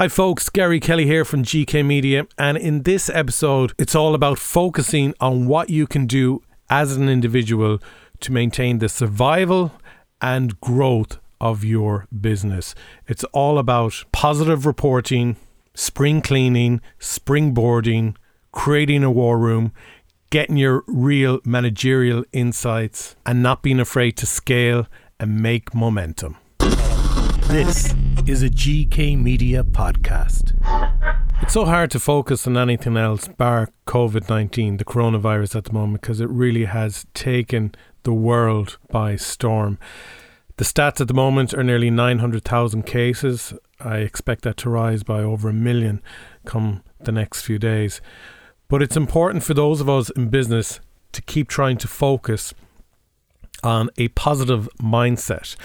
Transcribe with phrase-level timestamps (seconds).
[0.00, 0.48] Hi, folks.
[0.48, 2.26] Gary Kelly here from GK Media.
[2.38, 7.10] And in this episode, it's all about focusing on what you can do as an
[7.10, 7.80] individual
[8.20, 9.72] to maintain the survival
[10.22, 12.74] and growth of your business.
[13.08, 15.36] It's all about positive reporting,
[15.74, 18.16] spring cleaning, springboarding,
[18.52, 19.70] creating a war room,
[20.30, 24.86] getting your real managerial insights, and not being afraid to scale
[25.18, 26.38] and make momentum.
[27.50, 27.92] This
[28.28, 30.54] is a GK Media podcast.
[31.42, 35.72] It's so hard to focus on anything else bar COVID 19, the coronavirus at the
[35.72, 37.74] moment, because it really has taken
[38.04, 39.80] the world by storm.
[40.58, 43.52] The stats at the moment are nearly 900,000 cases.
[43.80, 46.02] I expect that to rise by over a million
[46.44, 48.00] come the next few days.
[48.68, 50.78] But it's important for those of us in business
[51.10, 52.54] to keep trying to focus
[53.64, 55.56] on a positive mindset.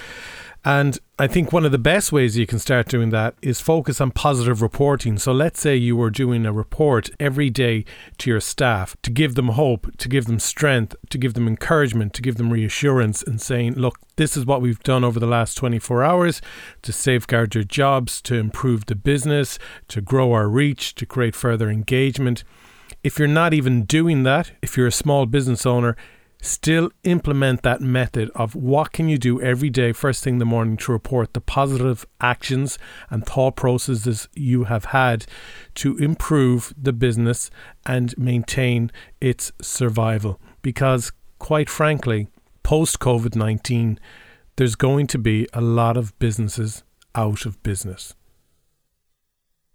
[0.67, 4.01] And I think one of the best ways you can start doing that is focus
[4.01, 5.19] on positive reporting.
[5.19, 7.85] So let's say you were doing a report every day
[8.17, 12.15] to your staff to give them hope, to give them strength, to give them encouragement,
[12.15, 15.53] to give them reassurance and saying, look, this is what we've done over the last
[15.53, 16.41] 24 hours
[16.81, 21.69] to safeguard your jobs, to improve the business, to grow our reach, to create further
[21.69, 22.43] engagement.
[23.03, 25.95] If you're not even doing that, if you're a small business owner,
[26.45, 30.45] still implement that method of what can you do every day first thing in the
[30.45, 32.77] morning to report the positive actions
[33.09, 35.25] and thought processes you have had
[35.73, 37.49] to improve the business
[37.85, 40.39] and maintain its survival.
[40.61, 42.27] Because quite frankly
[42.63, 43.97] post COVID-19
[44.55, 48.15] there's going to be a lot of businesses out of business.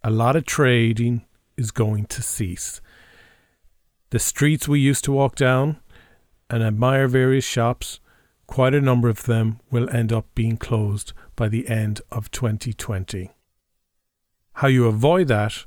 [0.02, 1.26] A lot of trading
[1.56, 2.80] is going to cease.
[4.10, 5.78] The streets we used to walk down
[6.50, 8.00] and admire various shops,
[8.46, 13.30] quite a number of them will end up being closed by the end of 2020.
[14.54, 15.64] How you avoid that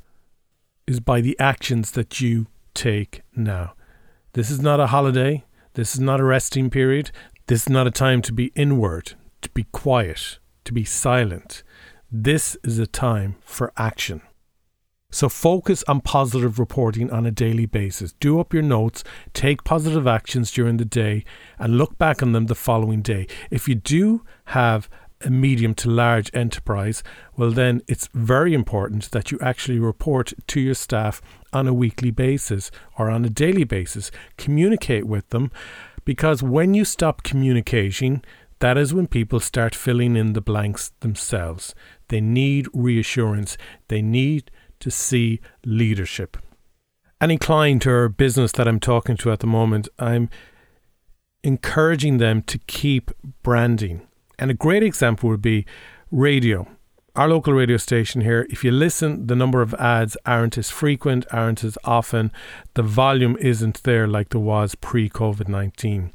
[0.85, 3.73] is by the actions that you take now.
[4.33, 5.45] This is not a holiday.
[5.75, 7.11] This is not a resting period.
[7.47, 11.63] This is not a time to be inward, to be quiet, to be silent.
[12.11, 14.21] This is a time for action.
[15.13, 18.13] So focus on positive reporting on a daily basis.
[18.13, 19.03] Do up your notes,
[19.33, 21.23] take positive actions during the day,
[21.59, 23.27] and look back on them the following day.
[23.51, 24.89] If you do have
[25.21, 27.03] a medium to large enterprise,
[27.37, 31.21] well, then it's very important that you actually report to your staff
[31.53, 34.09] on a weekly basis or on a daily basis.
[34.37, 35.51] Communicate with them
[36.05, 38.23] because when you stop communicating,
[38.63, 41.75] that is when people start filling in the blanks themselves.
[42.07, 43.57] They need reassurance.
[43.89, 44.49] They need
[44.83, 46.35] to see leadership.
[47.21, 50.29] Any client or business that I'm talking to at the moment, I'm
[51.41, 53.11] encouraging them to keep
[53.43, 54.05] branding.
[54.37, 55.65] And a great example would be
[56.11, 56.67] radio.
[57.15, 61.25] Our local radio station here, if you listen, the number of ads aren't as frequent,
[61.31, 62.29] aren't as often.
[62.73, 66.11] The volume isn't there like there was pre COVID 19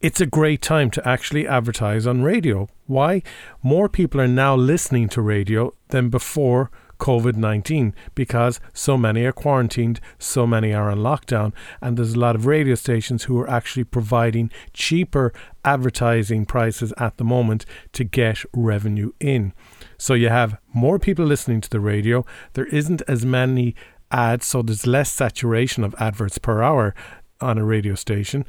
[0.00, 2.68] it's a great time to actually advertise on radio.
[2.86, 3.22] Why?
[3.62, 9.32] More people are now listening to radio than before COVID 19 because so many are
[9.32, 13.50] quarantined, so many are on lockdown, and there's a lot of radio stations who are
[13.50, 15.32] actually providing cheaper
[15.64, 19.52] advertising prices at the moment to get revenue in.
[19.96, 23.74] So you have more people listening to the radio, there isn't as many
[24.10, 26.94] ads, so there's less saturation of adverts per hour
[27.40, 28.44] on a radio station.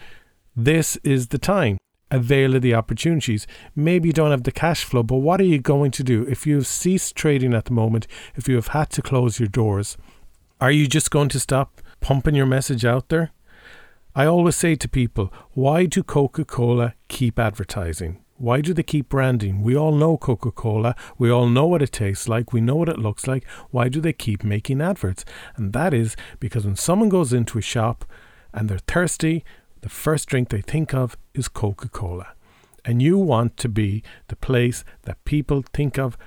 [0.56, 1.78] This is the time
[2.12, 3.48] avail of the opportunities.
[3.76, 6.48] Maybe you don't have the cash flow, but what are you going to do if
[6.48, 9.98] you've ceased trading at the moment, if you have had to close your doors?
[10.62, 13.32] Are you just going to stop pumping your message out there?
[14.16, 18.20] I always say to people, why do Coca Cola keep advertising?
[18.40, 19.62] Why do they keep branding?
[19.62, 20.96] We all know Coca Cola.
[21.18, 22.54] We all know what it tastes like.
[22.54, 23.46] We know what it looks like.
[23.70, 25.26] Why do they keep making adverts?
[25.58, 28.06] And that is because when someone goes into a shop
[28.54, 29.44] and they're thirsty,
[29.82, 32.34] the first drink they think of is Coca Cola.
[32.86, 36.18] And you want to be the place that people think of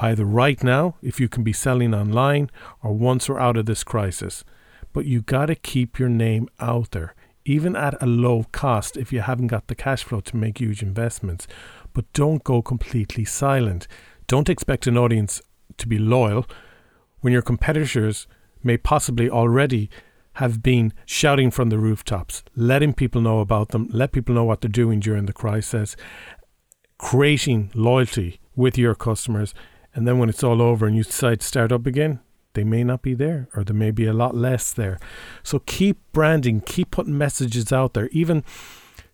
[0.00, 2.50] either right now, if you can be selling online,
[2.82, 4.44] or once we're out of this crisis.
[4.92, 7.14] But you got to keep your name out there,
[7.44, 10.82] even at a low cost if you haven't got the cash flow to make huge
[10.82, 11.46] investments.
[11.92, 13.86] But don't go completely silent.
[14.26, 15.40] Don't expect an audience
[15.78, 16.46] to be loyal
[17.20, 18.26] when your competitors
[18.62, 19.88] may possibly already
[20.36, 24.60] have been shouting from the rooftops, letting people know about them, let people know what
[24.60, 25.96] they're doing during the crisis,
[26.98, 29.54] creating loyalty with your customers.
[29.94, 32.20] And then when it's all over and you decide to start up again,
[32.52, 34.98] they may not be there or there may be a lot less there.
[35.42, 38.44] So keep branding, keep putting messages out there, even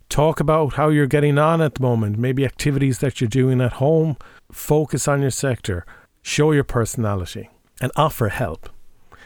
[0.09, 3.75] talk about how you're getting on at the moment, maybe activities that you're doing at
[3.75, 4.17] home,
[4.51, 5.87] focus on your sector.
[6.23, 8.69] show your personality, and offer help.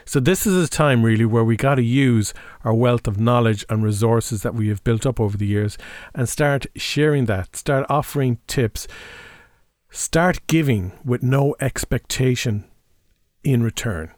[0.07, 2.33] So, this is a time really where we got to use
[2.63, 5.77] our wealth of knowledge and resources that we have built up over the years
[6.15, 8.87] and start sharing that, start offering tips,
[9.89, 12.63] start giving with no expectation
[13.43, 14.13] in return.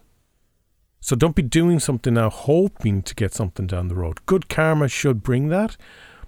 [1.02, 4.24] So, don't be doing something now hoping to get something down the road.
[4.28, 5.76] Good karma should bring that,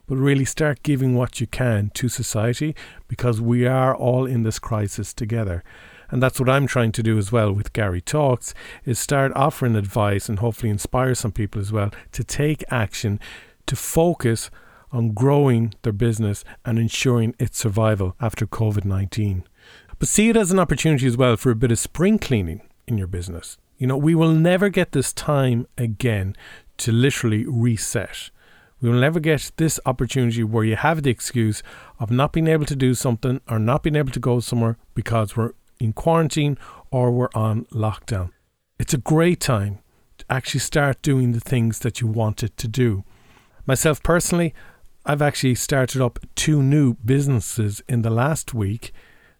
[0.08, 2.76] but really start giving what you can to society
[3.08, 5.64] because we are all in this crisis together.
[6.12, 8.54] And that's what I'm trying to do as well with Gary Talks
[8.86, 13.20] is start offering advice and hopefully inspire some people as well to take action
[13.66, 14.52] to focus
[14.92, 19.44] on growing their business and ensuring its survival after COVID-19.
[19.98, 22.98] But see it as an opportunity as well for a bit of spring cleaning in
[22.98, 23.58] your business.
[23.78, 26.36] You know, we will never get this time again
[26.78, 28.30] to literally reset.
[28.82, 31.62] We will never get this opportunity where you have the excuse
[32.00, 35.38] of not being able to do something or not being able to go somewhere because
[35.38, 36.58] we're in quarantine
[36.92, 38.30] or we're on lockdown.
[38.80, 39.80] It's a great time
[40.20, 43.04] to actually start doing the things that you wanted to do.
[43.66, 44.54] Myself personally,
[45.06, 48.94] I've actually started up two new businesses in the last week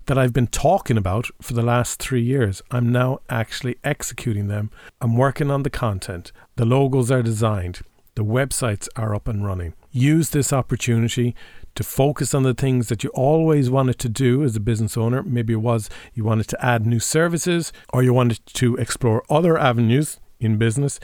[0.08, 2.62] that I've been talking about for the last three years.
[2.72, 4.72] I'm now actually executing them.
[5.00, 6.32] I'm working on the content.
[6.56, 7.82] The logos are designed.
[8.16, 9.74] The websites are up and running.
[9.92, 11.36] Use this opportunity
[11.76, 15.24] to focus on the things that you always wanted to do as a business owner.
[15.24, 19.58] Maybe it was you wanted to add new services or you wanted to explore other
[19.58, 21.00] avenues in business.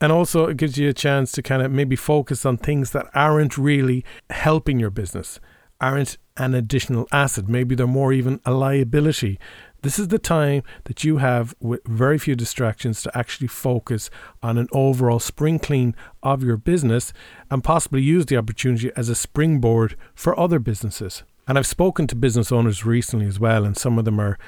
[0.00, 3.06] And also, it gives you a chance to kind of maybe focus on things that
[3.14, 5.40] aren't really helping your business,
[5.80, 7.48] aren't an additional asset.
[7.48, 9.40] Maybe they're more even a liability
[9.82, 14.10] this is the time that you have, with very few distractions, to actually focus
[14.42, 17.12] on an overall spring clean of your business
[17.50, 21.22] and possibly use the opportunity as a springboard for other businesses.
[21.46, 24.38] And I've spoken to business owners recently as well, and some of them are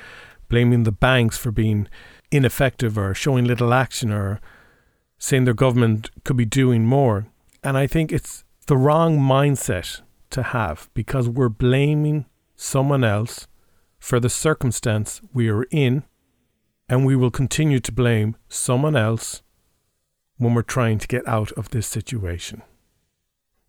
[0.48, 1.88] blaming the banks for being
[2.32, 4.40] ineffective or showing little action or
[5.18, 7.26] saying their government could be doing more.
[7.62, 10.00] And I think it's the wrong mindset
[10.30, 12.26] to have because we're blaming
[12.56, 13.46] someone else
[14.00, 16.02] for the circumstance we are in,
[16.88, 19.42] and we will continue to blame someone else
[20.38, 22.62] when we're trying to get out of this situation.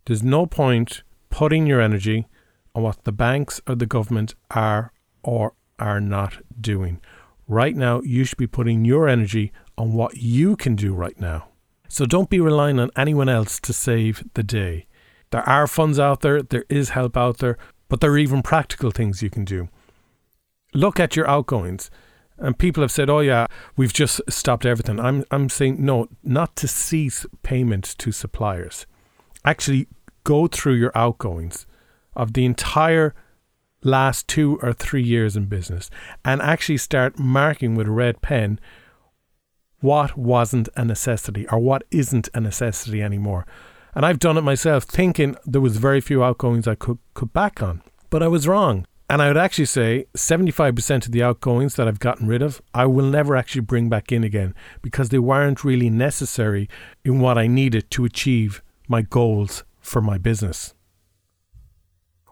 [0.06, 2.28] There's no point putting your energy
[2.74, 7.02] on what the banks or the government are or are not doing.
[7.48, 11.50] Right now, you should be putting your energy on what you can do right now.
[11.90, 14.88] So don't be relying on anyone else to save the day.
[15.32, 17.58] There are funds out there, there is help out there,
[17.90, 19.68] but there are even practical things you can do
[20.74, 21.90] look at your outgoings.
[22.38, 23.46] And people have said, "Oh yeah,
[23.78, 28.88] we've just stopped everything." I'm I'm saying no, not to cease payment to suppliers.
[29.46, 29.88] Actually,
[30.24, 31.68] go through your outgoings
[32.16, 33.14] of the entire
[33.84, 35.90] last two or three years in business
[36.24, 38.60] and actually start marking with a red pen
[39.80, 43.46] what wasn't a necessity or what isn't a necessity anymore.
[43.96, 47.62] And I've done it myself, thinking there was very few outgoings I could cut back
[47.62, 48.86] on, but I was wrong.
[49.12, 52.86] And I would actually say 75% of the outgoings that I've gotten rid of, I
[52.86, 56.70] will never actually bring back in again because they weren't really necessary
[57.04, 60.74] in what I needed to achieve my goals for my business.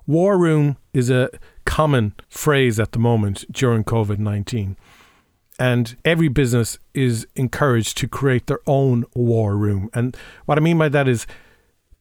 [0.08, 1.30] War room is a
[1.66, 4.78] common phrase at the moment during COVID 19.
[5.60, 9.90] And every business is encouraged to create their own war room.
[9.94, 10.16] And
[10.46, 11.28] what I mean by that is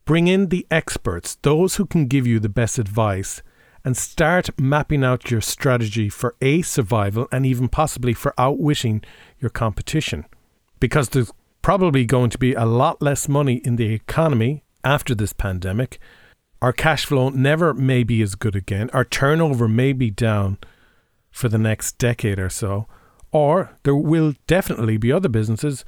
[0.05, 3.43] bring in the experts, those who can give you the best advice
[3.85, 9.03] and start mapping out your strategy for A, survival, and even possibly for outwitting
[9.41, 10.27] your competition.
[10.81, 11.33] Because there's
[11.63, 15.99] probably going to be a lot less money in the economy after this pandemic.
[16.61, 18.91] Our cash flow never may be as good again.
[18.93, 20.59] Our turnover may be down
[21.31, 22.87] for the next decade or so.
[23.31, 25.85] Or there will definitely be other businesses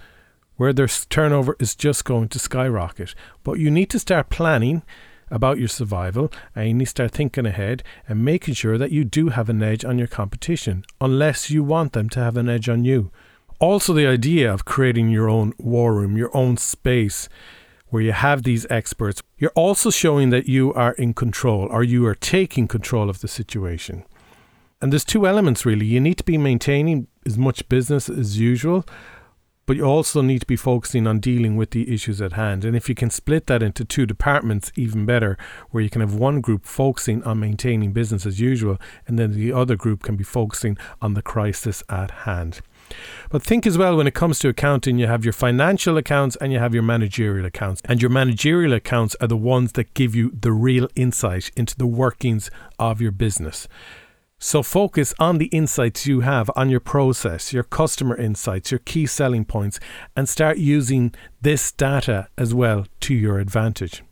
[0.57, 3.15] where their turnover is just going to skyrocket.
[3.43, 4.83] But you need to start planning
[5.31, 9.05] about your survival and you need to start thinking ahead and making sure that you
[9.05, 12.69] do have an edge on your competition, unless you want them to have an edge
[12.69, 13.11] on you.
[13.59, 17.29] Also, the idea of creating your own war room, your own space
[17.89, 22.07] where you have these experts, you're also showing that you are in control or you
[22.07, 24.05] are taking control of the situation.
[24.81, 25.85] And there's two elements really.
[25.85, 28.87] You need to be maintaining as much business as usual,
[29.71, 32.65] but you also need to be focusing on dealing with the issues at hand.
[32.65, 35.39] And if you can split that into two departments, even better,
[35.71, 39.53] where you can have one group focusing on maintaining business as usual, and then the
[39.53, 42.62] other group can be focusing on the crisis at hand.
[43.29, 46.53] But think as well when it comes to accounting, you have your financial accounts and
[46.53, 47.81] you have your managerial accounts.
[47.85, 51.87] And your managerial accounts are the ones that give you the real insight into the
[51.87, 52.50] workings
[52.81, 53.69] of your business.
[54.43, 59.05] So focus on the insights you have on your process, your customer insights, your key
[59.05, 59.79] selling points,
[60.17, 64.03] and start using this data as well to your advantage.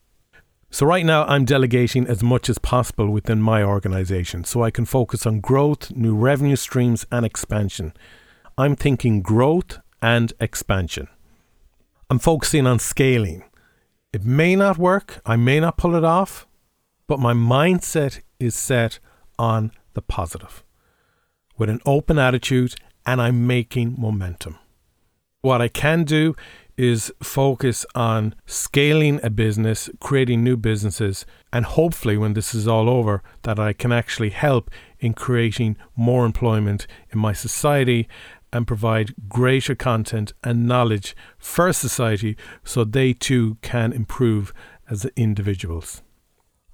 [0.71, 4.85] So, right now, I'm delegating as much as possible within my organization so I can
[4.85, 7.95] focus on growth, new revenue streams, and expansion.
[8.59, 11.09] I'm thinking growth and expansion.
[12.11, 13.45] I'm focusing on scaling.
[14.13, 16.47] It may not work, I may not pull it off,
[17.07, 18.99] but my mindset is set
[19.39, 20.63] on the positive
[21.59, 24.57] with an open attitude and I'm making momentum.
[25.41, 26.37] What I can do
[26.77, 32.89] is focus on scaling a business, creating new businesses, and hopefully, when this is all
[32.89, 38.09] over, that I can actually help in creating more employment in my society
[38.53, 44.53] and provide greater content and knowledge for society so they too can improve
[44.89, 46.03] as individuals.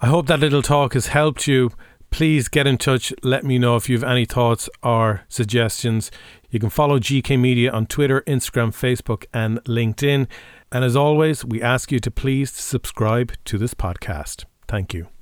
[0.00, 1.70] I hope that little talk has helped you
[2.14, 3.12] please get in touch.
[3.24, 6.12] Let me know if you have any thoughts or suggestions.
[6.48, 10.28] You can follow GK Media on Twitter, Instagram, Facebook, and LinkedIn.
[10.70, 14.44] And as always, we ask you to please subscribe to this podcast.
[14.68, 15.13] Thank you.